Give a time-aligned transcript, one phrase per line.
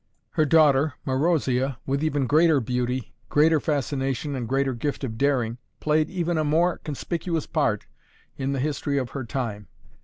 [0.31, 6.09] Her daughter Marozia, with even greater beauty, greater fascination and greater gift of daring, played
[6.09, 7.85] even a more conspicuous part
[8.35, 9.67] in the history of her time.